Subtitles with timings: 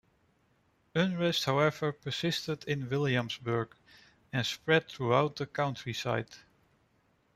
[0.95, 3.75] Unrest however persisted in Williamsburg
[4.33, 6.31] and spread throughout the countryside.